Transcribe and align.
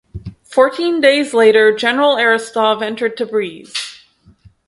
Fourteen 0.41 0.99
days 0.99 1.31
later, 1.31 1.75
General 1.75 2.15
Eristov 2.15 2.81
entered 2.81 3.15
Tabriz. 3.15 4.01